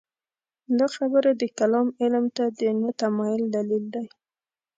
دا 0.79 0.87
خبره 0.95 1.31
د 1.41 1.43
کلام 1.57 1.87
علم 2.01 2.25
ته 2.35 2.45
د 2.59 2.61
نه 2.81 2.89
تمایل 3.01 3.43
دلیل 3.55 3.85
دی. 3.93 4.05